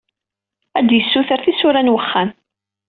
[0.79, 2.29] Ad d-yessutur tisura n wexxam.